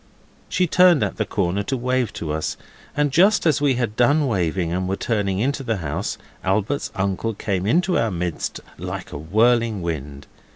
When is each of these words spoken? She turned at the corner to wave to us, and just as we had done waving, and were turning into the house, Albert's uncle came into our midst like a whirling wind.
She 0.49 0.65
turned 0.65 1.03
at 1.03 1.17
the 1.17 1.27
corner 1.27 1.61
to 1.61 1.77
wave 1.77 2.11
to 2.13 2.31
us, 2.33 2.57
and 2.97 3.11
just 3.11 3.45
as 3.45 3.61
we 3.61 3.75
had 3.75 3.95
done 3.95 4.25
waving, 4.25 4.71
and 4.73 4.89
were 4.89 4.95
turning 4.95 5.37
into 5.37 5.61
the 5.61 5.77
house, 5.77 6.17
Albert's 6.43 6.91
uncle 6.95 7.35
came 7.35 7.67
into 7.67 7.99
our 7.99 8.09
midst 8.09 8.61
like 8.79 9.11
a 9.11 9.17
whirling 9.19 9.83
wind. 9.83 10.25